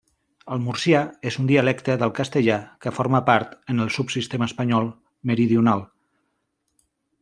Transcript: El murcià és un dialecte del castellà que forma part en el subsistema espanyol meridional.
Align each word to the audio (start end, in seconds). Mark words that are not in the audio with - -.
El 0.53 0.61
murcià 0.61 1.01
és 1.31 1.37
un 1.43 1.49
dialecte 1.51 1.97
del 2.05 2.15
castellà 2.21 2.57
que 2.87 2.95
forma 3.01 3.23
part 3.29 3.55
en 3.75 3.87
el 3.87 3.95
subsistema 4.01 4.51
espanyol 4.53 4.93
meridional. 5.33 5.89